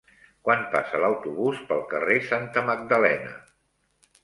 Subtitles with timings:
[0.47, 3.31] Quan passa l'autobús pel carrer Santa Magdalena?